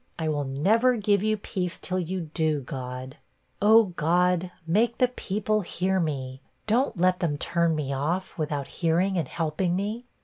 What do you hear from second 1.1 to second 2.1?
you peace till